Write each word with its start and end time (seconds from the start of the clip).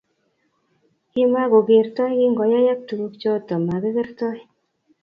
Kimagogertoi 1.09 2.13
kingoyayak 2.19 2.79
tuguk 2.87 3.13
choto 3.21 3.53
magigertoi 3.67 4.39